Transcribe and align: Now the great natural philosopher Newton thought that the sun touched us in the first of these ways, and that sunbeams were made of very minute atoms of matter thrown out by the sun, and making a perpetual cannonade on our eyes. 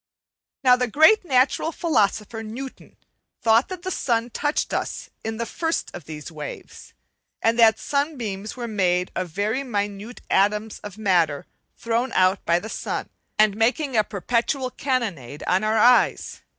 Now 0.63 0.75
the 0.75 0.87
great 0.87 1.23
natural 1.23 1.71
philosopher 1.71 2.41
Newton 2.41 2.97
thought 3.43 3.67
that 3.67 3.83
the 3.83 3.91
sun 3.91 4.31
touched 4.31 4.73
us 4.73 5.11
in 5.23 5.37
the 5.37 5.45
first 5.45 5.93
of 5.93 6.05
these 6.05 6.31
ways, 6.31 6.93
and 7.39 7.59
that 7.59 7.77
sunbeams 7.77 8.57
were 8.57 8.67
made 8.67 9.11
of 9.15 9.29
very 9.29 9.61
minute 9.61 10.21
atoms 10.27 10.79
of 10.79 10.97
matter 10.97 11.45
thrown 11.77 12.11
out 12.13 12.43
by 12.45 12.57
the 12.57 12.67
sun, 12.67 13.09
and 13.37 13.55
making 13.55 13.95
a 13.95 14.03
perpetual 14.03 14.71
cannonade 14.71 15.43
on 15.45 15.63
our 15.63 15.77
eyes. 15.77 16.41